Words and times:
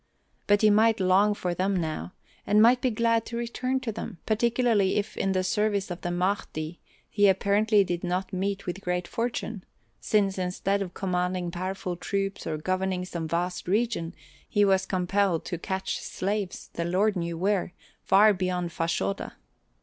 But 0.47 0.63
he 0.63 0.71
might 0.71 0.99
long 0.99 1.35
for 1.35 1.53
them 1.53 1.75
now, 1.79 2.13
and 2.47 2.59
might 2.59 2.81
be 2.81 2.89
glad 2.89 3.23
to 3.27 3.37
return 3.37 3.79
to 3.81 3.91
them, 3.91 4.17
particularly 4.25 4.95
if 4.95 5.15
in 5.15 5.33
the 5.33 5.43
service 5.43 5.91
of 5.91 6.01
the 6.01 6.09
Mahdi 6.09 6.79
he 7.07 7.27
apparently 7.27 7.83
did 7.83 8.03
not 8.03 8.33
meet 8.33 8.65
with 8.65 8.81
great 8.81 9.07
fortune, 9.07 9.63
since 9.99 10.39
instead 10.39 10.81
of 10.81 10.95
commanding 10.95 11.51
powerful 11.51 11.95
troops 11.95 12.47
or 12.47 12.57
governing 12.57 13.05
some 13.05 13.27
vast 13.27 13.67
region 13.67 14.15
he 14.49 14.65
was 14.65 14.87
compelled 14.87 15.45
to 15.45 15.59
catch 15.59 15.99
slaves 15.99 16.71
the 16.73 16.83
Lord 16.83 17.15
knew 17.15 17.37
where 17.37 17.71
far 18.01 18.33
beyond 18.33 18.71
Fashoda. 18.71 19.33